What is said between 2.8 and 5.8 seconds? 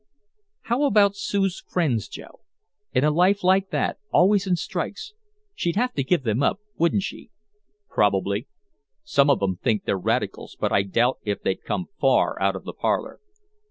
In a life like that always in strikes she'd